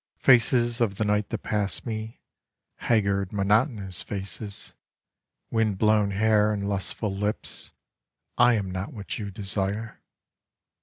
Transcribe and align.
Faces 0.17 0.81
of 0.81 0.95
the 0.95 1.05
night 1.05 1.29
that 1.29 1.43
pass 1.43 1.85
me, 1.85 2.23
Haggard, 2.77 3.31
monotonous 3.31 4.01
faces, 4.01 4.73
Windblown 5.51 6.09
hair 6.09 6.51
and 6.51 6.67
lustful 6.67 7.15
lips, 7.15 7.69
I 8.35 8.55
am 8.55 8.71
not 8.71 8.93
what 8.93 9.19
you 9.19 9.29
desire. 9.29 10.01